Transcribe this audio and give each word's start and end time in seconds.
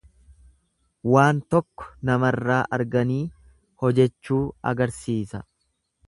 Waan 1.15 1.41
tokko 1.55 1.89
namarraa 2.09 2.57
arganii 2.77 3.19
hojechuu 3.83 4.39
agarsiisa. 4.71 5.43